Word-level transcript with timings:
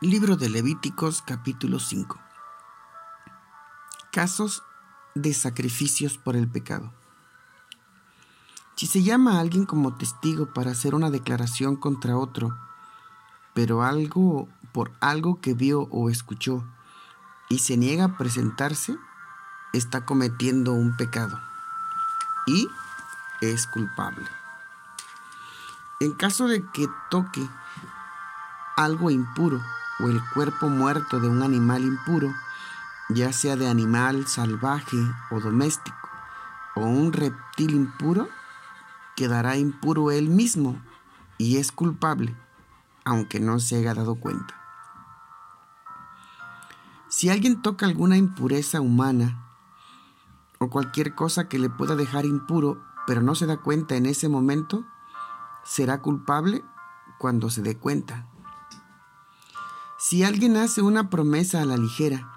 Libro 0.00 0.36
de 0.36 0.48
Levíticos 0.48 1.22
capítulo 1.22 1.80
5 1.80 2.20
Casos 4.12 4.62
de 5.16 5.34
sacrificios 5.34 6.18
por 6.18 6.36
el 6.36 6.46
pecado. 6.46 6.92
Si 8.76 8.86
se 8.86 9.02
llama 9.02 9.32
a 9.32 9.40
alguien 9.40 9.66
como 9.66 9.96
testigo 9.96 10.54
para 10.54 10.70
hacer 10.70 10.94
una 10.94 11.10
declaración 11.10 11.74
contra 11.74 12.16
otro, 12.16 12.56
pero 13.54 13.82
algo 13.82 14.48
por 14.70 14.92
algo 15.00 15.40
que 15.40 15.52
vio 15.52 15.88
o 15.90 16.10
escuchó, 16.10 16.64
y 17.48 17.58
se 17.58 17.76
niega 17.76 18.04
a 18.04 18.16
presentarse, 18.16 18.96
está 19.72 20.06
cometiendo 20.06 20.74
un 20.74 20.96
pecado 20.96 21.40
y 22.46 22.68
es 23.40 23.66
culpable. 23.66 24.28
En 25.98 26.12
caso 26.12 26.46
de 26.46 26.64
que 26.70 26.86
toque 27.10 27.44
algo 28.76 29.10
impuro, 29.10 29.60
o 30.00 30.08
el 30.08 30.20
cuerpo 30.34 30.68
muerto 30.68 31.20
de 31.20 31.28
un 31.28 31.42
animal 31.42 31.82
impuro, 31.82 32.32
ya 33.08 33.32
sea 33.32 33.56
de 33.56 33.68
animal 33.68 34.26
salvaje 34.26 34.96
o 35.30 35.40
doméstico, 35.40 35.96
o 36.74 36.82
un 36.82 37.12
reptil 37.12 37.72
impuro, 37.72 38.28
quedará 39.16 39.56
impuro 39.56 40.10
él 40.10 40.28
mismo 40.28 40.80
y 41.38 41.56
es 41.56 41.72
culpable, 41.72 42.36
aunque 43.04 43.40
no 43.40 43.58
se 43.58 43.76
haya 43.76 43.94
dado 43.94 44.16
cuenta. 44.16 44.54
Si 47.08 47.30
alguien 47.30 47.62
toca 47.62 47.86
alguna 47.86 48.16
impureza 48.16 48.80
humana 48.80 49.44
o 50.58 50.68
cualquier 50.68 51.14
cosa 51.14 51.48
que 51.48 51.58
le 51.58 51.70
pueda 51.70 51.96
dejar 51.96 52.26
impuro, 52.26 52.82
pero 53.06 53.22
no 53.22 53.34
se 53.34 53.46
da 53.46 53.56
cuenta 53.56 53.96
en 53.96 54.06
ese 54.06 54.28
momento, 54.28 54.84
será 55.64 56.02
culpable 56.02 56.62
cuando 57.18 57.48
se 57.48 57.62
dé 57.62 57.76
cuenta. 57.76 58.26
Si 60.00 60.22
alguien 60.22 60.56
hace 60.56 60.80
una 60.80 61.10
promesa 61.10 61.60
a 61.60 61.64
la 61.64 61.76
ligera, 61.76 62.30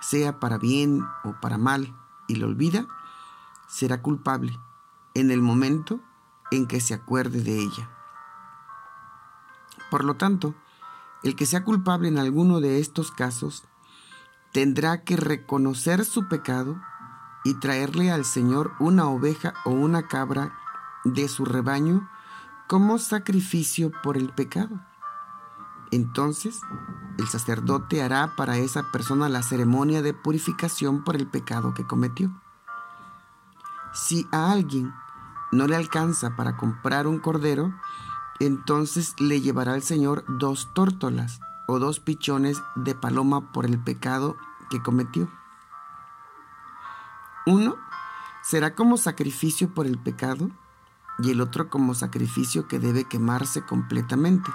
sea 0.00 0.40
para 0.40 0.56
bien 0.56 1.02
o 1.24 1.38
para 1.42 1.58
mal, 1.58 1.94
y 2.26 2.36
lo 2.36 2.46
olvida, 2.46 2.86
será 3.68 4.00
culpable 4.00 4.58
en 5.12 5.30
el 5.30 5.42
momento 5.42 6.00
en 6.50 6.66
que 6.66 6.80
se 6.80 6.94
acuerde 6.94 7.42
de 7.42 7.58
ella. 7.58 7.90
Por 9.90 10.04
lo 10.04 10.14
tanto, 10.14 10.54
el 11.22 11.36
que 11.36 11.44
sea 11.44 11.64
culpable 11.64 12.08
en 12.08 12.16
alguno 12.16 12.60
de 12.62 12.80
estos 12.80 13.12
casos 13.12 13.64
tendrá 14.52 15.04
que 15.04 15.18
reconocer 15.18 16.06
su 16.06 16.28
pecado 16.28 16.80
y 17.44 17.60
traerle 17.60 18.10
al 18.10 18.24
Señor 18.24 18.72
una 18.78 19.06
oveja 19.08 19.52
o 19.66 19.70
una 19.70 20.08
cabra 20.08 20.54
de 21.04 21.28
su 21.28 21.44
rebaño 21.44 22.08
como 22.68 22.98
sacrificio 22.98 23.92
por 24.02 24.16
el 24.16 24.30
pecado. 24.30 24.80
Entonces, 25.92 26.62
el 27.18 27.28
sacerdote 27.28 28.02
hará 28.02 28.34
para 28.36 28.56
esa 28.56 28.90
persona 28.90 29.28
la 29.28 29.42
ceremonia 29.42 30.02
de 30.02 30.14
purificación 30.14 31.04
por 31.04 31.16
el 31.16 31.26
pecado 31.26 31.74
que 31.74 31.86
cometió. 31.86 32.32
Si 33.92 34.26
a 34.32 34.50
alguien 34.52 34.94
no 35.50 35.66
le 35.66 35.76
alcanza 35.76 36.34
para 36.36 36.56
comprar 36.56 37.06
un 37.06 37.18
cordero, 37.18 37.74
entonces 38.40 39.14
le 39.20 39.40
llevará 39.40 39.74
al 39.74 39.82
Señor 39.82 40.24
dos 40.26 40.72
tórtolas 40.74 41.40
o 41.68 41.78
dos 41.78 42.00
pichones 42.00 42.62
de 42.74 42.94
paloma 42.94 43.52
por 43.52 43.66
el 43.66 43.78
pecado 43.78 44.36
que 44.70 44.82
cometió. 44.82 45.28
Uno 47.46 47.76
será 48.42 48.74
como 48.74 48.96
sacrificio 48.96 49.72
por 49.72 49.86
el 49.86 49.98
pecado 49.98 50.50
y 51.18 51.30
el 51.30 51.40
otro 51.40 51.68
como 51.68 51.94
sacrificio 51.94 52.66
que 52.66 52.78
debe 52.78 53.04
quemarse 53.04 53.62
completamente 53.62 54.50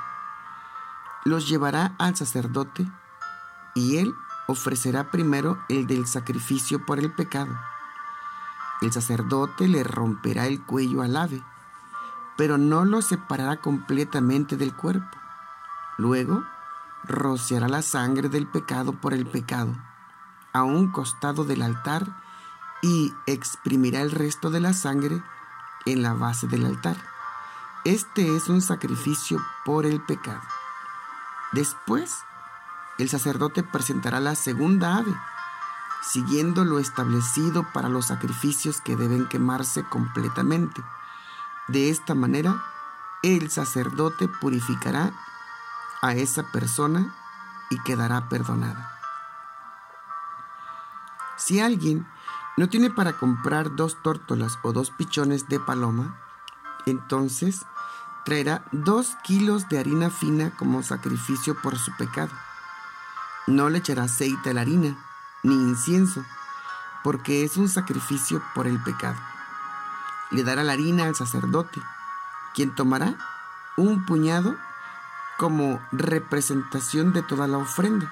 los 1.27 1.47
llevará 1.47 1.93
al 1.99 2.15
sacerdote 2.15 2.89
y 3.75 3.97
él 3.97 4.13
ofrecerá 4.47 5.11
primero 5.11 5.61
el 5.67 5.85
del 5.85 6.07
sacrificio 6.07 6.85
por 6.85 6.99
el 6.99 7.13
pecado. 7.13 7.53
El 8.81 8.93
sacerdote 8.93 9.67
le 9.67 9.83
romperá 9.83 10.47
el 10.47 10.63
cuello 10.63 11.01
al 11.01 11.17
ave, 11.17 11.43
pero 12.37 12.57
no 12.57 12.85
lo 12.85 13.01
separará 13.01 13.57
completamente 13.57 14.55
del 14.55 14.73
cuerpo. 14.73 15.17
Luego, 15.97 16.43
rociará 17.03 17.67
la 17.67 17.81
sangre 17.81 18.29
del 18.29 18.47
pecado 18.47 18.93
por 18.93 19.13
el 19.13 19.25
pecado 19.25 19.75
a 20.53 20.63
un 20.63 20.91
costado 20.91 21.43
del 21.43 21.61
altar 21.61 22.07
y 22.81 23.13
exprimirá 23.25 24.01
el 24.01 24.11
resto 24.11 24.49
de 24.49 24.61
la 24.61 24.73
sangre 24.73 25.21
en 25.85 26.03
la 26.03 26.13
base 26.13 26.47
del 26.47 26.65
altar. 26.65 26.95
Este 27.83 28.35
es 28.35 28.47
un 28.47 28.61
sacrificio 28.61 29.39
por 29.65 29.85
el 29.85 30.01
pecado. 30.01 30.41
Después, 31.51 32.23
el 32.97 33.09
sacerdote 33.09 33.63
presentará 33.63 34.19
la 34.19 34.35
segunda 34.35 34.97
ave, 34.97 35.13
siguiendo 36.01 36.65
lo 36.65 36.79
establecido 36.79 37.65
para 37.73 37.89
los 37.89 38.07
sacrificios 38.07 38.81
que 38.81 38.95
deben 38.95 39.27
quemarse 39.27 39.83
completamente. 39.83 40.83
De 41.67 41.89
esta 41.89 42.15
manera, 42.15 42.63
el 43.23 43.49
sacerdote 43.49 44.27
purificará 44.27 45.13
a 46.01 46.13
esa 46.13 46.43
persona 46.51 47.13
y 47.69 47.79
quedará 47.79 48.29
perdonada. 48.29 48.93
Si 51.37 51.59
alguien 51.59 52.07
no 52.57 52.69
tiene 52.69 52.89
para 52.89 53.13
comprar 53.13 53.75
dos 53.75 54.01
tórtolas 54.01 54.57
o 54.63 54.73
dos 54.73 54.89
pichones 54.89 55.47
de 55.47 55.59
paloma, 55.59 56.19
entonces 56.85 57.65
traerá 58.27 58.61
dos 58.73 59.15
kilos 59.23 59.69
de 59.69 59.79
harina 59.79 60.09
fina 60.09 60.51
como 60.57 60.83
sacrificio 60.83 61.55
por 61.61 61.77
su 61.77 61.95
pecado. 61.95 62.33
No 63.47 63.69
le 63.69 63.77
echará 63.77 64.03
aceite 64.03 64.49
a 64.49 64.53
la 64.53 64.59
harina, 64.59 64.97
ni 65.43 65.53
incienso, 65.53 66.25
porque 67.05 67.45
es 67.45 67.55
un 67.55 67.69
sacrificio 67.69 68.43
por 68.53 68.67
el 68.67 68.83
pecado. 68.83 69.15
Le 70.29 70.43
dará 70.43 70.65
la 70.65 70.73
harina 70.73 71.05
al 71.05 71.15
sacerdote, 71.15 71.81
quien 72.53 72.75
tomará 72.75 73.15
un 73.77 74.05
puñado 74.05 74.57
como 75.37 75.81
representación 75.93 77.13
de 77.13 77.23
toda 77.23 77.47
la 77.47 77.59
ofrenda, 77.59 78.11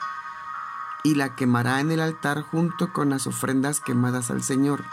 y 1.03 1.15
la 1.15 1.35
quemará 1.35 1.81
en 1.81 1.91
el 1.91 1.99
altar 1.99 2.41
junto 2.41 2.93
con 2.93 3.09
las 3.09 3.27
ofrendas 3.27 3.81
quemadas 3.81 4.31
al 4.31 4.43
Señor. 4.43 4.85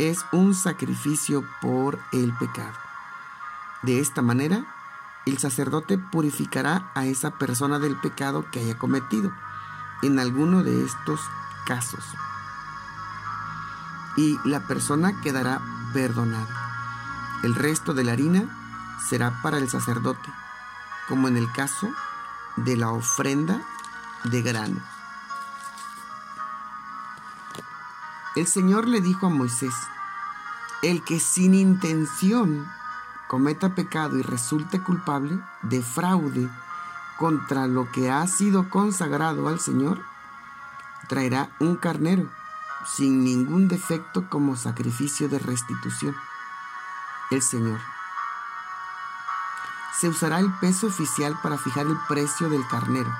Es 0.00 0.26
un 0.32 0.56
sacrificio 0.56 1.44
por 1.60 2.00
el 2.10 2.32
pecado. 2.32 2.83
De 3.84 4.00
esta 4.00 4.22
manera, 4.22 4.64
el 5.26 5.36
sacerdote 5.36 5.98
purificará 5.98 6.90
a 6.94 7.04
esa 7.04 7.32
persona 7.32 7.78
del 7.78 8.00
pecado 8.00 8.50
que 8.50 8.60
haya 8.60 8.78
cometido 8.78 9.30
en 10.02 10.18
alguno 10.18 10.62
de 10.62 10.86
estos 10.86 11.20
casos. 11.66 12.02
Y 14.16 14.38
la 14.46 14.60
persona 14.60 15.20
quedará 15.20 15.60
perdonada. 15.92 16.48
El 17.42 17.54
resto 17.54 17.92
de 17.92 18.04
la 18.04 18.12
harina 18.12 18.48
será 19.06 19.42
para 19.42 19.58
el 19.58 19.68
sacerdote, 19.68 20.32
como 21.06 21.28
en 21.28 21.36
el 21.36 21.52
caso 21.52 21.92
de 22.56 22.78
la 22.78 22.90
ofrenda 22.90 23.60
de 24.24 24.40
grano. 24.40 24.80
El 28.34 28.46
Señor 28.46 28.88
le 28.88 29.02
dijo 29.02 29.26
a 29.26 29.30
Moisés, 29.30 29.74
el 30.82 31.04
que 31.04 31.20
sin 31.20 31.54
intención 31.54 32.66
cometa 33.34 33.74
pecado 33.74 34.16
y 34.16 34.22
resulte 34.22 34.80
culpable 34.80 35.40
de 35.62 35.82
fraude 35.82 36.48
contra 37.18 37.66
lo 37.66 37.90
que 37.90 38.08
ha 38.08 38.24
sido 38.28 38.70
consagrado 38.70 39.48
al 39.48 39.58
Señor, 39.58 40.00
traerá 41.08 41.50
un 41.58 41.74
carnero 41.74 42.30
sin 42.86 43.24
ningún 43.24 43.66
defecto 43.66 44.30
como 44.30 44.54
sacrificio 44.54 45.28
de 45.28 45.40
restitución. 45.40 46.14
El 47.32 47.42
Señor. 47.42 47.80
Se 49.98 50.08
usará 50.08 50.38
el 50.38 50.52
peso 50.60 50.86
oficial 50.86 51.36
para 51.42 51.58
fijar 51.58 51.86
el 51.86 51.98
precio 52.06 52.48
del 52.48 52.64
carnero. 52.68 53.12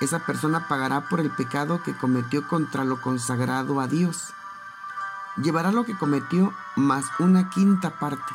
Esa 0.00 0.20
persona 0.20 0.68
pagará 0.68 1.02
por 1.02 1.20
el 1.20 1.30
pecado 1.30 1.82
que 1.82 1.94
cometió 1.94 2.48
contra 2.48 2.82
lo 2.82 2.98
consagrado 3.02 3.78
a 3.78 3.88
Dios. 3.88 4.32
Llevará 5.36 5.70
lo 5.70 5.84
que 5.84 5.98
cometió 5.98 6.54
más 6.76 7.04
una 7.18 7.50
quinta 7.50 7.90
parte 7.98 8.32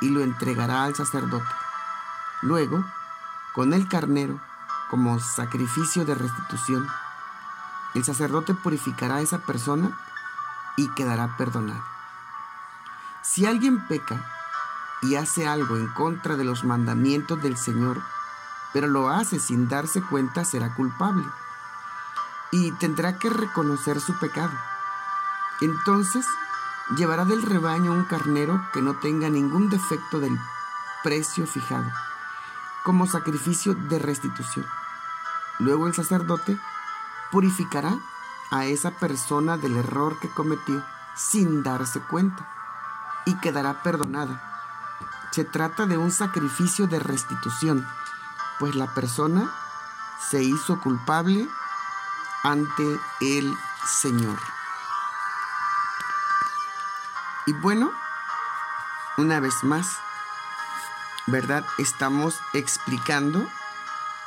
y 0.00 0.10
lo 0.10 0.20
entregará 0.20 0.84
al 0.84 0.94
sacerdote. 0.94 1.48
Luego, 2.42 2.84
con 3.54 3.72
el 3.72 3.88
carnero, 3.88 4.40
como 4.90 5.18
sacrificio 5.18 6.04
de 6.04 6.14
restitución, 6.14 6.88
el 7.94 8.04
sacerdote 8.04 8.54
purificará 8.54 9.16
a 9.16 9.20
esa 9.20 9.38
persona 9.38 9.96
y 10.76 10.88
quedará 10.88 11.36
perdonado. 11.36 11.82
Si 13.22 13.46
alguien 13.46 13.86
peca 13.86 14.20
y 15.02 15.16
hace 15.16 15.46
algo 15.46 15.76
en 15.76 15.88
contra 15.88 16.36
de 16.36 16.44
los 16.44 16.64
mandamientos 16.64 17.40
del 17.42 17.56
Señor, 17.56 18.02
pero 18.72 18.88
lo 18.88 19.08
hace 19.08 19.38
sin 19.38 19.68
darse 19.68 20.02
cuenta, 20.02 20.44
será 20.44 20.74
culpable 20.74 21.24
y 22.50 22.70
tendrá 22.72 23.18
que 23.18 23.30
reconocer 23.30 24.00
su 24.00 24.16
pecado. 24.18 24.52
Entonces, 25.60 26.26
llevará 26.96 27.24
del 27.24 27.42
rebaño 27.42 27.92
un 27.92 28.04
carnero 28.04 28.68
que 28.72 28.82
no 28.82 28.96
tenga 28.96 29.28
ningún 29.28 29.70
defecto 29.70 30.20
del 30.20 30.38
precio 31.02 31.46
fijado, 31.46 31.90
como 32.84 33.06
sacrificio 33.06 33.74
de 33.74 33.98
restitución. 33.98 34.66
Luego 35.58 35.86
el 35.86 35.94
sacerdote 35.94 36.58
purificará 37.30 37.98
a 38.50 38.66
esa 38.66 38.90
persona 38.92 39.56
del 39.56 39.76
error 39.76 40.18
que 40.20 40.28
cometió 40.28 40.84
sin 41.14 41.62
darse 41.62 42.00
cuenta 42.00 42.48
y 43.24 43.34
quedará 43.36 43.82
perdonada. 43.82 44.42
Se 45.30 45.44
trata 45.44 45.86
de 45.86 45.98
un 45.98 46.12
sacrificio 46.12 46.86
de 46.86 47.00
restitución, 47.00 47.86
pues 48.58 48.74
la 48.74 48.92
persona 48.94 49.50
se 50.30 50.42
hizo 50.42 50.80
culpable 50.80 51.48
ante 52.42 53.00
el 53.20 53.56
Señor. 53.86 54.53
Y 57.46 57.52
bueno, 57.52 57.92
una 59.18 59.38
vez 59.38 59.62
más, 59.64 59.98
¿verdad? 61.26 61.64
Estamos 61.76 62.40
explicando 62.54 63.46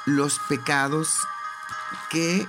los 0.05 0.37
pecados 0.39 1.27
que 2.09 2.47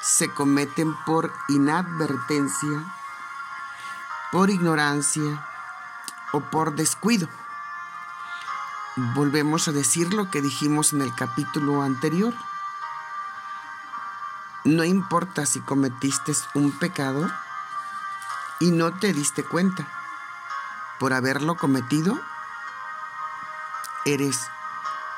se 0.00 0.32
cometen 0.32 0.94
por 1.04 1.32
inadvertencia, 1.48 2.84
por 4.32 4.48
ignorancia 4.48 5.46
o 6.32 6.40
por 6.40 6.74
descuido. 6.74 7.28
Volvemos 9.14 9.68
a 9.68 9.72
decir 9.72 10.14
lo 10.14 10.30
que 10.30 10.40
dijimos 10.40 10.94
en 10.94 11.02
el 11.02 11.14
capítulo 11.14 11.82
anterior. 11.82 12.34
No 14.64 14.84
importa 14.84 15.44
si 15.44 15.60
cometiste 15.60 16.32
un 16.54 16.72
pecado 16.72 17.30
y 18.58 18.70
no 18.70 18.92
te 18.92 19.12
diste 19.12 19.44
cuenta. 19.44 19.97
Por 20.98 21.12
haberlo 21.12 21.56
cometido, 21.56 22.18
eres 24.04 24.48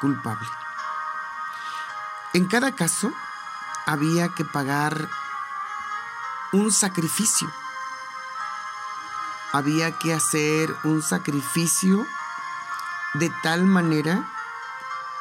culpable. 0.01 0.49
En 2.33 2.47
cada 2.47 2.75
caso, 2.75 3.13
había 3.87 4.29
que 4.35 4.45
pagar 4.45 5.09
un 6.53 6.71
sacrificio. 6.71 7.51
Había 9.53 9.99
que 9.99 10.15
hacer 10.15 10.75
un 10.85 11.03
sacrificio 11.03 12.07
de 13.15 13.31
tal 13.43 13.65
manera 13.65 14.29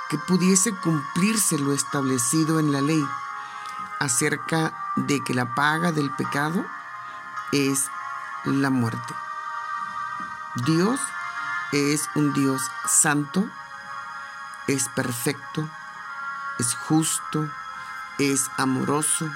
que 0.10 0.18
pudiese 0.18 0.76
cumplirse 0.76 1.58
lo 1.58 1.74
establecido 1.74 2.60
en 2.60 2.72
la 2.72 2.82
ley 2.82 3.04
acerca 4.00 4.74
de 4.96 5.24
que 5.24 5.34
la 5.34 5.56
paga 5.56 5.92
del 5.92 6.12
pecado 6.12 6.66
es 7.52 7.90
la 8.46 8.70
muerte. 8.70 9.14
Dios 10.64 11.00
es 11.72 12.10
un 12.16 12.34
Dios 12.34 12.62
santo, 12.88 13.48
es 14.68 14.90
perfecto, 14.90 15.70
es 16.58 16.74
justo, 16.74 17.50
es 18.18 18.50
amoroso, 18.58 19.30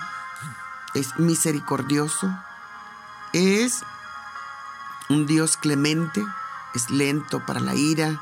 es 0.94 1.18
misericordioso, 1.20 2.36
es 3.34 3.84
un 5.10 5.26
Dios 5.28 5.58
clemente, 5.58 6.24
es 6.74 6.90
lento 6.90 7.46
para 7.46 7.60
la 7.60 7.76
ira, 7.76 8.20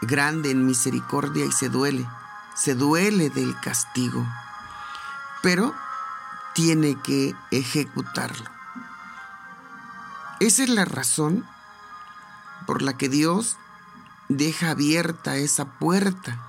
grande 0.00 0.50
en 0.50 0.66
misericordia 0.66 1.44
y 1.44 1.52
se 1.52 1.68
duele, 1.68 2.08
se 2.54 2.74
duele 2.74 3.30
del 3.30 3.58
castigo, 3.60 4.26
pero 5.42 5.74
tiene 6.54 7.00
que 7.02 7.34
ejecutarlo. 7.50 8.50
Esa 10.40 10.64
es 10.64 10.68
la 10.68 10.84
razón 10.84 11.46
por 12.66 12.82
la 12.82 12.96
que 12.96 13.08
Dios 13.08 13.56
deja 14.28 14.70
abierta 14.70 15.36
esa 15.36 15.78
puerta 15.78 16.46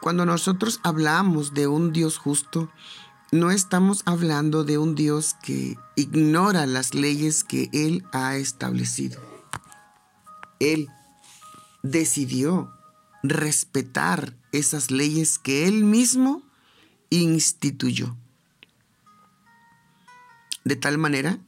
cuando 0.00 0.24
nosotros 0.24 0.80
hablamos 0.82 1.52
de 1.52 1.66
un 1.66 1.92
Dios 1.92 2.16
justo, 2.16 2.70
no 3.32 3.50
estamos 3.50 4.02
hablando 4.06 4.64
de 4.64 4.78
un 4.78 4.94
Dios 4.94 5.36
que 5.42 5.76
ignora 5.94 6.64
las 6.66 6.94
leyes 6.94 7.44
que 7.44 7.68
Él 7.72 8.02
ha 8.12 8.36
establecido. 8.36 9.20
Él 10.58 10.88
decidió 11.82 12.72
respetar 13.22 14.34
esas 14.52 14.90
leyes 14.90 15.38
que 15.38 15.68
Él 15.68 15.84
mismo 15.84 16.42
instituyó. 17.10 18.16
De 20.64 20.76
tal 20.76 20.96
manera 20.96 21.38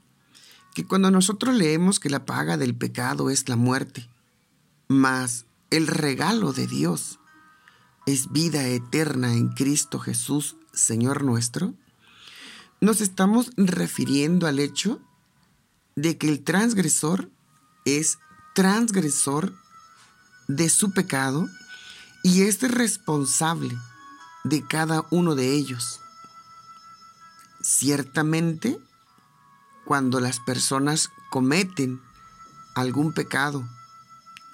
que 0.75 0.87
cuando 0.87 1.11
nosotros 1.11 1.55
leemos 1.55 2.01
que 2.01 2.11
la 2.11 2.25
paga 2.25 2.57
del 2.57 2.75
pecado 2.75 3.31
es 3.31 3.49
la 3.49 3.57
muerte, 3.57 4.09
mas 4.89 5.47
el 5.71 5.87
regalo 5.87 6.53
de 6.53 6.67
Dios 6.67 7.19
es 8.07 8.33
vida 8.33 8.67
eterna 8.67 9.35
en 9.35 9.49
Cristo 9.51 9.99
Jesús, 9.99 10.57
Señor 10.73 11.25
nuestro, 11.25 11.75
nos 12.81 13.01
estamos 13.01 13.51
refiriendo 13.57 14.47
al 14.47 14.59
hecho 14.59 15.01
de 15.95 16.19
que 16.19 16.29
el 16.29 16.43
transgresor 16.43 17.31
es 17.85 18.19
transgresor 18.55 19.55
de 20.49 20.69
su 20.69 20.93
pecado 20.93 21.49
y 22.23 22.43
es 22.43 22.61
responsable 22.63 23.77
de 24.45 24.67
cada 24.67 25.07
uno 25.11 25.35
de 25.35 25.55
ellos. 25.55 26.01
Ciertamente, 27.61 28.79
cuando 29.85 30.21
las 30.21 30.41
personas 30.41 31.11
cometen 31.31 32.01
algún 32.75 33.13
pecado 33.13 33.67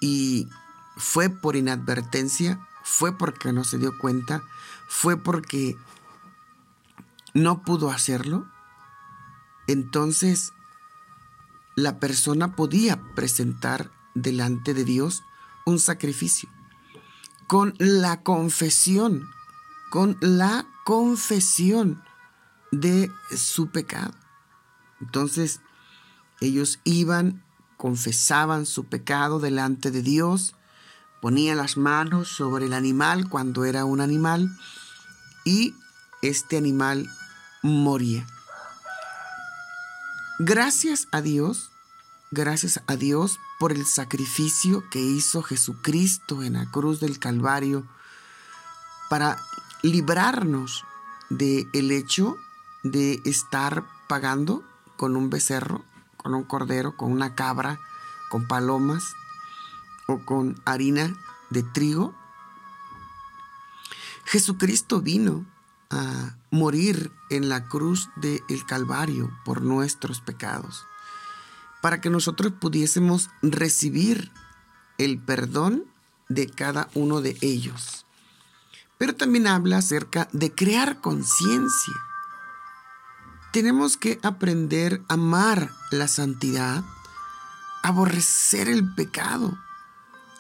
y 0.01 0.49
fue 0.97 1.29
por 1.29 1.57
inadvertencia, 1.57 2.67
fue 2.83 3.17
porque 3.17 3.53
no 3.53 3.65
se 3.65 3.79
dio 3.79 3.97
cuenta, 3.99 4.43
fue 4.89 5.17
porque 5.17 5.77
no 7.35 7.63
pudo 7.63 7.91
hacerlo, 7.91 8.47
entonces 9.67 10.53
la 11.77 12.01
persona 12.01 12.57
podía 12.57 13.01
presentar 13.15 13.91
delante 14.15 14.75
de 14.75 14.85
Dios 14.85 15.23
un 15.65 15.79
sacrificio 15.79 16.49
con 17.49 17.75
la 17.79 18.23
confesión, 18.23 19.31
con 19.91 20.19
la 20.21 20.67
confesión 20.85 22.03
de 22.71 23.11
su 23.35 23.71
pecado. 23.71 24.15
Entonces 25.01 25.61
ellos 26.41 26.81
iban, 26.85 27.43
confesaban 27.77 28.67
su 28.67 28.85
pecado 28.85 29.41
delante 29.41 29.91
de 29.91 30.03
Dios, 30.03 30.55
ponía 31.21 31.55
las 31.55 31.77
manos 31.77 32.29
sobre 32.29 32.67
el 32.67 32.73
animal 32.73 33.29
cuando 33.29 33.65
era 33.65 33.85
un 33.85 34.01
animal 34.01 34.49
y 35.45 35.75
este 36.23 36.57
animal 36.57 37.09
moría. 37.63 38.27
Gracias 40.39 41.09
a 41.11 41.21
Dios, 41.21 41.71
gracias 42.31 42.81
a 42.87 42.97
Dios 42.97 43.41
por 43.59 43.73
el 43.73 43.85
sacrificio 43.87 44.89
que 44.91 45.01
hizo 45.01 45.43
Jesucristo 45.43 46.43
en 46.45 46.53
la 46.53 46.71
cruz 46.71 47.01
del 47.01 47.19
Calvario 47.19 47.85
para 49.11 49.37
librarnos 49.83 50.85
del 51.29 51.69
el 51.73 51.91
hecho 51.91 52.37
de 52.85 53.21
estar 53.25 53.85
pagando 54.09 54.63
con 54.99 55.17
un 55.17 55.31
becerro, 55.31 55.83
con 56.19 56.35
un 56.35 56.45
cordero, 56.45 56.95
con 56.95 57.11
una 57.11 57.35
cabra, 57.35 57.81
con 58.29 58.47
palomas, 58.47 59.15
o 60.09 60.25
con 60.25 60.61
harina 60.65 61.15
de 61.51 61.63
trigo. 61.63 62.15
Jesucristo 64.25 65.01
vino 65.01 65.47
a 65.91 66.37
morir 66.51 67.13
en 67.31 67.49
la 67.49 67.69
cruz 67.69 68.11
del 68.17 68.67
Calvario 68.67 69.31
por 69.45 69.63
nuestros 69.63 70.21
pecados, 70.21 70.85
para 71.81 72.01
que 72.01 72.11
nosotros 72.11 72.53
pudiésemos 72.59 73.31
recibir 73.43 74.33
el 74.97 75.19
perdón 75.19 75.85
de 76.29 76.47
cada 76.47 76.89
uno 76.95 77.21
de 77.21 77.37
ellos. 77.41 78.07
Pero 78.97 79.15
también 79.15 79.47
habla 79.47 79.79
acerca 79.79 80.29
de 80.33 80.53
crear 80.53 81.01
conciencia. 81.01 81.95
Tenemos 83.53 83.97
que 83.97 84.19
aprender 84.23 85.01
a 85.09 85.15
amar 85.15 85.71
la 85.91 86.07
santidad, 86.07 86.85
aborrecer 87.83 88.69
el 88.69 88.95
pecado, 88.95 89.57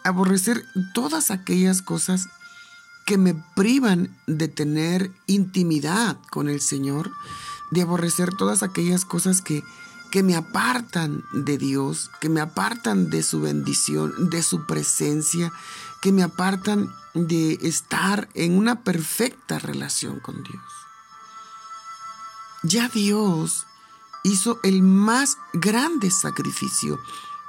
aborrecer 0.04 0.64
todas 0.92 1.30
aquellas 1.30 1.80
cosas 1.80 2.28
que 3.06 3.16
me 3.16 3.34
privan 3.56 4.14
de 4.26 4.48
tener 4.48 5.10
intimidad 5.26 6.18
con 6.30 6.50
el 6.50 6.60
Señor, 6.60 7.10
de 7.70 7.80
aborrecer 7.80 8.34
todas 8.34 8.62
aquellas 8.62 9.06
cosas 9.06 9.40
que, 9.40 9.64
que 10.10 10.22
me 10.22 10.36
apartan 10.36 11.24
de 11.32 11.56
Dios, 11.56 12.10
que 12.20 12.28
me 12.28 12.42
apartan 12.42 13.08
de 13.08 13.22
su 13.22 13.40
bendición, 13.40 14.28
de 14.28 14.42
su 14.42 14.66
presencia, 14.66 15.50
que 16.02 16.12
me 16.12 16.22
apartan 16.22 16.90
de 17.14 17.58
estar 17.62 18.28
en 18.34 18.58
una 18.58 18.82
perfecta 18.82 19.58
relación 19.58 20.20
con 20.20 20.42
Dios. 20.42 20.87
Ya 22.62 22.88
Dios 22.88 23.66
hizo 24.24 24.58
el 24.62 24.82
más 24.82 25.38
grande 25.52 26.10
sacrificio, 26.10 26.98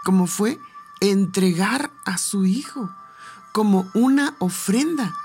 como 0.03 0.27
fue 0.27 0.59
entregar 0.99 1.91
a 2.05 2.17
su 2.17 2.45
Hijo 2.45 2.89
como 3.51 3.89
una 3.93 4.35
ofrenda. 4.39 5.15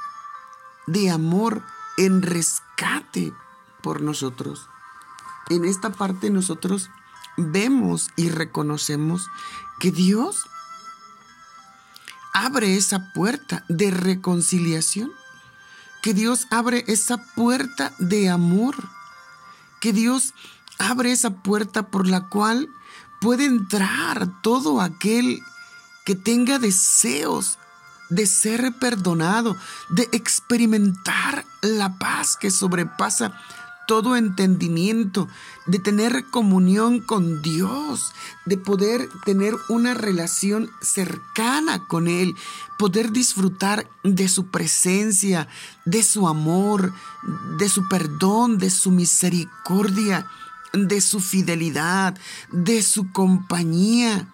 de 0.87 1.11
amor 1.11 1.63
en 1.97 2.21
rescate 2.21 3.33
por 3.83 4.03
nosotros. 4.03 4.69
En 5.49 5.65
esta 5.65 5.91
parte 5.91 6.29
nosotros 6.29 6.91
vemos 7.39 8.11
y 8.17 8.29
reconocemos 8.29 9.29
que 9.81 9.91
Dios 9.91 10.45
abre 12.35 12.77
esa 12.77 13.13
puerta 13.15 13.65
de 13.69 13.91
reconciliación, 13.91 15.11
que 16.03 16.13
Dios 16.13 16.47
abre 16.51 16.85
esa 16.87 17.17
puerta 17.35 17.95
de 17.99 18.29
amor, 18.29 18.77
que 19.85 19.93
Dios 19.93 20.33
abre 20.79 21.13
esa 21.13 21.29
puerta 21.29 21.91
por 21.91 22.09
la 22.09 22.31
cual 22.31 22.71
puede 23.21 23.45
entrar 23.45 24.41
todo 24.41 24.81
aquel 24.81 25.43
que 26.07 26.15
tenga 26.15 26.59
deseos 26.59 27.59
de 28.09 28.25
ser 28.25 28.73
perdonado, 28.81 29.55
de 29.91 30.09
experimentar 30.13 31.45
la 31.61 31.99
paz 31.99 32.39
que 32.39 32.51
sobrepasa 32.51 33.39
todo 33.87 34.17
entendimiento, 34.17 35.29
de 35.67 35.79
tener 35.79 36.25
comunión 36.31 37.01
con 37.01 37.43
Dios, 37.43 38.13
de 38.45 38.57
poder 38.57 39.09
tener 39.25 39.55
una 39.69 39.95
relación 39.95 40.71
cercana 40.81 41.87
con 41.87 42.09
Él, 42.09 42.35
poder 42.79 43.13
disfrutar 43.13 43.89
de 44.03 44.29
su 44.29 44.47
presencia, 44.47 45.49
de 45.85 46.03
su 46.03 46.29
amor, 46.29 46.93
de 47.59 47.69
su 47.69 47.89
perdón, 47.89 48.59
de 48.59 48.71
su 48.71 48.91
misericordia, 48.91 50.27
de 50.73 51.01
su 51.01 51.21
fidelidad, 51.21 52.19
de 52.51 52.83
su 52.83 53.11
compañía. 53.13 54.29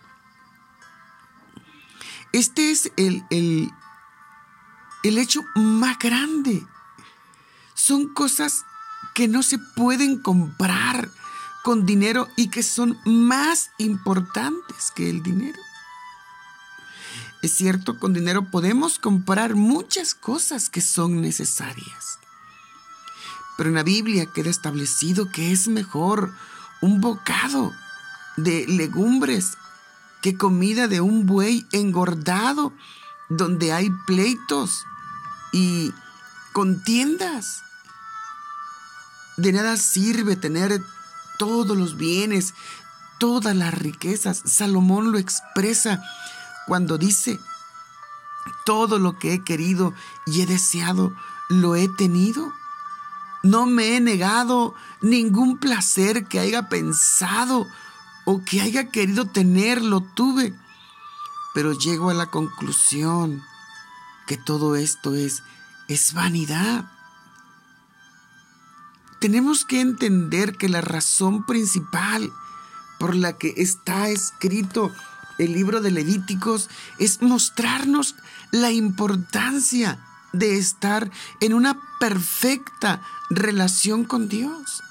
Este 2.33 2.71
es 2.71 2.93
el, 2.97 3.25
el, 3.31 3.71
el 5.03 5.19
hecho 5.19 5.43
más 5.55 5.99
grande. 5.99 6.67
Son 7.75 8.09
cosas 8.09 8.65
que 9.15 9.29
no 9.29 9.43
se 9.43 9.59
pueden 9.59 10.19
comprar 10.19 11.11
con 11.63 11.87
dinero 11.87 12.29
y 12.37 12.49
que 12.49 12.63
son 12.63 12.99
más 13.05 13.71
importantes 13.79 14.91
que 14.95 15.11
el 15.11 15.23
dinero. 15.23 15.59
Es 17.43 17.53
cierto, 17.53 17.99
con 17.99 18.13
dinero 18.13 18.51
podemos 18.51 18.99
comprar 18.99 19.55
muchas 19.55 20.15
cosas 20.15 20.69
que 20.69 20.81
son 20.81 21.23
necesarias. 21.23 22.19
Pero 23.57 23.71
en 23.71 23.77
la 23.77 23.83
Biblia 23.83 24.27
queda 24.27 24.51
establecido 24.51 25.31
que 25.31 25.53
es 25.53 25.69
mejor 25.69 26.33
un 26.81 27.01
bocado 27.01 27.73
de 28.37 28.67
legumbres 28.67 29.57
que 30.23 30.37
comida 30.37 30.87
de 30.87 31.01
un 31.01 31.27
buey 31.27 31.67
engordado 31.73 32.73
donde 33.29 33.73
hay 33.73 33.91
pleitos 34.07 34.85
y 35.53 35.93
contiendas. 36.53 37.63
De 39.41 39.53
nada 39.53 39.79
sirve 39.79 40.37
tener 40.37 40.83
todos 41.39 41.75
los 41.75 41.97
bienes, 41.97 42.53
todas 43.19 43.57
las 43.57 43.73
riquezas. 43.73 44.43
Salomón 44.45 45.13
lo 45.13 45.19
expresa 45.19 46.03
cuando 46.67 46.99
dice, 46.99 47.41
todo 48.67 48.99
lo 48.99 49.19
que 49.19 49.33
he 49.33 49.43
querido 49.43 49.95
y 50.27 50.43
he 50.43 50.47
deseado, 50.47 51.17
lo 51.49 51.75
he 51.75 51.89
tenido. 51.89 52.53
No 53.43 53.65
me 53.65 53.97
he 53.97 54.01
negado 54.01 54.75
ningún 55.01 55.57
placer 55.57 56.27
que 56.27 56.39
haya 56.39 56.69
pensado 56.69 57.67
o 58.27 58.45
que 58.45 58.61
haya 58.61 58.91
querido 58.91 59.25
tener, 59.25 59.81
lo 59.81 60.03
tuve. 60.03 60.53
Pero 61.55 61.73
llego 61.73 62.11
a 62.11 62.15
la 62.15 62.27
conclusión 62.27 63.43
que 64.27 64.37
todo 64.37 64.77
esto 64.77 65.15
es, 65.15 65.43
es 65.89 66.13
vanidad 66.13 66.91
tenemos 69.21 69.67
que 69.67 69.81
entender 69.81 70.57
que 70.57 70.69
la 70.69 70.81
razón 70.81 71.45
principal 71.45 72.33
por 72.99 73.15
la 73.15 73.35
que 73.35 73.55
está 73.59 74.09
escrito 74.09 74.91
el 75.39 75.53
libro 75.53 75.81
de 75.81 75.91
Levíticos 75.91 76.69
es 76.99 77.23
mostrarnos 77.23 78.17
la 78.51 78.73
importancia 78.73 80.05
de 80.33 80.59
estar 80.59 81.11
en 81.41 81.55
una 81.55 81.81
perfecta 81.99 83.03
relación 83.29 84.05
con 84.05 84.29
Dios. 84.29 84.83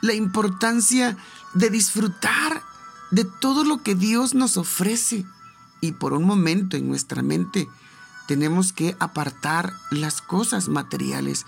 La 0.00 0.14
importancia 0.14 1.16
de 1.54 1.70
disfrutar 1.70 2.62
de 3.10 3.24
todo 3.24 3.64
lo 3.64 3.82
que 3.82 3.94
Dios 3.94 4.34
nos 4.34 4.56
ofrece. 4.56 5.24
Y 5.80 5.92
por 5.92 6.12
un 6.12 6.24
momento 6.24 6.76
en 6.76 6.88
nuestra 6.88 7.22
mente 7.22 7.68
tenemos 8.26 8.72
que 8.72 8.96
apartar 9.00 9.72
las 9.90 10.20
cosas 10.20 10.68
materiales 10.68 11.46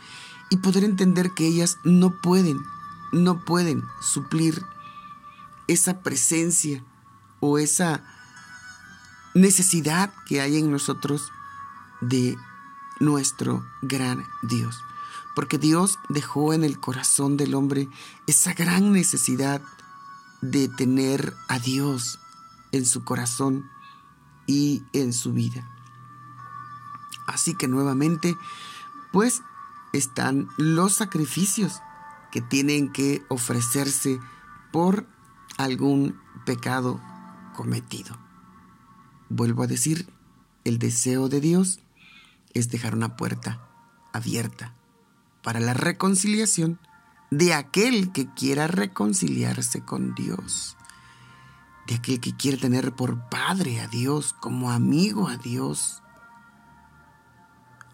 y 0.50 0.59
poder 0.59 0.85
entender 0.85 1.33
que 1.33 1.47
ellas 1.47 1.78
no 1.85 2.21
pueden, 2.21 2.61
no 3.12 3.45
pueden 3.45 3.85
suplir 4.00 4.64
esa 5.69 6.00
presencia 6.00 6.85
o 7.38 7.59
esa 7.59 8.04
necesidad 9.35 10.12
que 10.26 10.40
hay 10.40 10.59
en 10.59 10.71
nosotros 10.71 11.30
de 12.00 12.37
nuestro 12.99 13.64
gran 13.80 14.26
Dios. 14.42 14.83
Porque 15.35 15.59
Dios 15.59 15.99
dejó 16.09 16.52
en 16.52 16.64
el 16.64 16.80
corazón 16.80 17.37
del 17.37 17.54
hombre 17.54 17.88
esa 18.26 18.52
gran 18.52 18.92
necesidad 18.92 19.62
de 20.42 20.69
tener 20.69 21.35
a 21.49 21.59
Dios 21.59 22.19
en 22.73 22.85
su 22.85 23.04
corazón 23.04 23.71
y 24.47 24.83
en 24.92 25.12
su 25.12 25.33
vida. 25.33 25.71
Así 27.26 27.54
que 27.54 27.69
nuevamente, 27.69 28.37
pues 29.12 29.42
están 29.92 30.49
los 30.56 30.94
sacrificios 30.94 31.80
que 32.30 32.40
tienen 32.40 32.92
que 32.92 33.25
ofrecerse 33.28 34.20
por 34.73 35.06
algún 35.59 36.18
pecado 36.47 37.00
cometido. 37.54 38.16
Vuelvo 39.28 39.62
a 39.62 39.66
decir, 39.66 40.09
el 40.64 40.78
deseo 40.78 41.28
de 41.28 41.40
Dios 41.40 41.80
es 42.54 42.68
dejar 42.68 42.94
una 42.94 43.16
puerta 43.16 43.68
abierta 44.12 44.75
para 45.42 45.61
la 45.61 45.75
reconciliación 45.75 46.78
de 47.30 47.54
aquel 47.54 48.12
que 48.12 48.32
quiera 48.35 48.66
reconciliarse 48.66 49.85
con 49.85 50.14
Dios, 50.14 50.76
de 51.87 51.94
aquel 51.94 52.20
que 52.20 52.37
quiere 52.37 52.56
tener 52.56 52.92
por 52.92 53.28
padre 53.28 53.80
a 53.80 53.87
Dios, 53.87 54.32
como 54.32 54.70
amigo 54.70 55.28
a 55.28 55.37
Dios, 55.37 56.02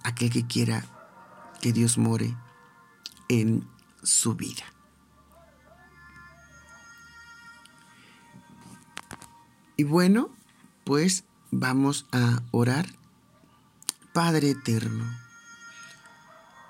aquel 0.03 0.31
que 0.31 0.47
quiera 0.47 0.85
que 1.61 1.73
Dios 1.73 1.99
more 1.99 2.37
en 3.29 3.67
su 4.03 4.35
vida. 4.35 4.65
Y 9.77 9.85
bueno, 9.85 10.31
pues 10.85 11.25
vamos 11.51 12.07
a 12.13 12.43
orar. 12.51 12.87
Padre 14.13 14.51
eterno, 14.51 15.05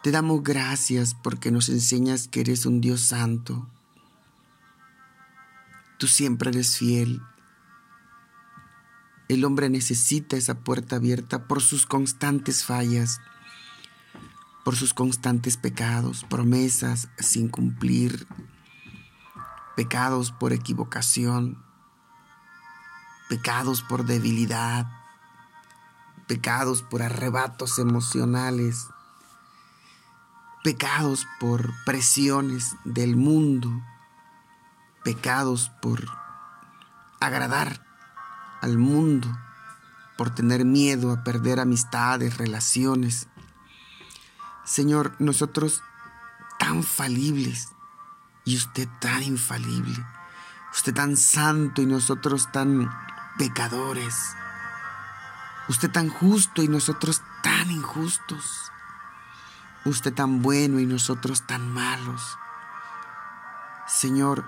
te 0.03 0.11
damos 0.11 0.43
gracias 0.43 1.15
porque 1.15 1.53
nos 1.53 1.69
enseñas 1.69 2.27
que 2.27 2.41
eres 2.41 2.67
un 2.67 2.81
Dios 2.81 3.03
santo. 3.03 3.69
Tú 5.99 6.09
siempre 6.09 6.51
eres 6.51 6.77
fiel. 6.77 7.23
El 9.29 9.45
hombre 9.45 9.71
necesita 9.71 10.37
esa 10.37 10.59
puerta 10.59 10.97
abierta 10.97 11.47
por 11.47 11.63
sus 11.63 11.87
constantes 11.87 12.65
fallas 12.65 13.21
por 14.67 14.75
sus 14.75 14.95
constantes 14.95 15.57
pecados, 15.57 16.25
promesas 16.25 17.09
sin 17.21 17.49
cumplir, 17.49 18.27
pecados 19.77 20.33
por 20.33 20.53
equivocación, 20.53 21.63
pecados 23.29 23.83
por 23.83 24.07
debilidad, 24.07 24.89
pecados 26.27 26.83
por 26.83 27.03
arrebatos 27.03 27.79
emocionales, 27.79 28.89
pecados 30.65 31.29
por 31.39 31.73
presiones 31.85 32.75
del 32.85 33.15
mundo, 33.15 33.71
pecados 35.05 35.71
por 35.81 36.09
agradar 37.21 37.87
al 38.63 38.79
mundo, 38.79 39.29
por 40.19 40.35
tener 40.35 40.65
miedo 40.65 41.13
a 41.13 41.23
perder 41.23 41.61
amistades, 41.61 42.37
relaciones 42.37 43.29
Señor, 44.67 45.15
nosotros 45.21 45.85
tan 46.59 46.83
falibles 46.83 47.69
y 48.45 48.57
usted 48.57 48.89
tan 48.99 49.23
infalible, 49.23 50.05
usted 50.73 50.93
tan 50.93 51.17
santo 51.17 51.83
y 51.83 51.87
nosotros 51.87 52.51
tan 52.51 52.91
pecadores, 53.39 54.35
usted 55.69 55.89
tan 55.93 56.09
justo 56.09 56.65
y 56.65 56.69
nosotros 56.69 57.23
tan 57.45 57.71
injustos, 57.71 58.73
usted 59.85 60.13
tan 60.13 60.43
bueno 60.43 60.81
y 60.81 60.87
nosotros 60.87 61.47
tan 61.47 61.73
malos. 61.73 62.37
Señor, 63.87 64.45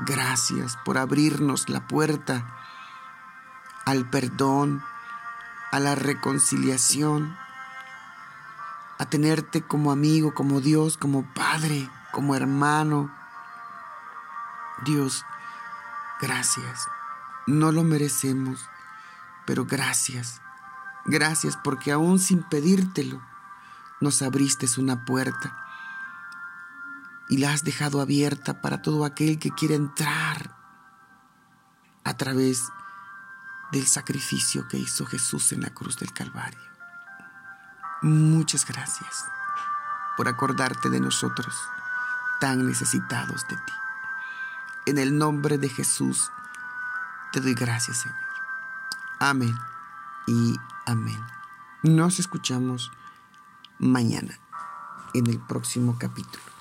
gracias 0.00 0.76
por 0.84 0.98
abrirnos 0.98 1.70
la 1.70 1.88
puerta 1.88 2.54
al 3.86 4.10
perdón, 4.10 4.84
a 5.72 5.80
la 5.80 5.94
reconciliación 5.94 7.34
a 8.98 9.06
tenerte 9.06 9.62
como 9.62 9.90
amigo, 9.90 10.34
como 10.34 10.60
Dios, 10.60 10.96
como 10.96 11.24
Padre, 11.34 11.88
como 12.12 12.34
hermano. 12.34 13.14
Dios, 14.84 15.24
gracias. 16.20 16.86
No 17.46 17.72
lo 17.72 17.84
merecemos, 17.84 18.68
pero 19.46 19.66
gracias. 19.66 20.40
Gracias 21.06 21.58
porque 21.62 21.92
aún 21.92 22.18
sin 22.18 22.42
pedírtelo, 22.42 23.20
nos 24.00 24.22
abriste 24.22 24.66
una 24.78 25.04
puerta 25.04 25.64
y 27.28 27.38
la 27.38 27.52
has 27.52 27.64
dejado 27.64 28.00
abierta 28.00 28.60
para 28.60 28.82
todo 28.82 29.04
aquel 29.04 29.38
que 29.38 29.50
quiere 29.50 29.74
entrar 29.74 30.56
a 32.04 32.16
través 32.16 32.70
del 33.72 33.86
sacrificio 33.86 34.68
que 34.68 34.78
hizo 34.78 35.06
Jesús 35.06 35.52
en 35.52 35.62
la 35.62 35.70
cruz 35.70 35.98
del 35.98 36.12
Calvario. 36.12 36.73
Muchas 38.04 38.66
gracias 38.66 39.24
por 40.18 40.28
acordarte 40.28 40.90
de 40.90 41.00
nosotros, 41.00 41.56
tan 42.38 42.66
necesitados 42.66 43.48
de 43.48 43.56
ti. 43.56 43.72
En 44.84 44.98
el 44.98 45.16
nombre 45.16 45.56
de 45.56 45.70
Jesús 45.70 46.30
te 47.32 47.40
doy 47.40 47.54
gracias, 47.54 48.02
Señor. 48.02 48.18
Amén 49.20 49.56
y 50.26 50.54
amén. 50.84 51.18
Nos 51.82 52.18
escuchamos 52.18 52.92
mañana 53.78 54.38
en 55.14 55.26
el 55.26 55.40
próximo 55.40 55.96
capítulo. 55.98 56.53